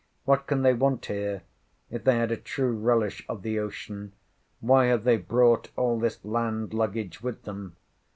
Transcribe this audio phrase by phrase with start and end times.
[0.25, 1.43] What can they want here?
[1.91, 4.13] if they had a true relish of the ocean,
[4.59, 7.75] why have they brought all this land luggage with them?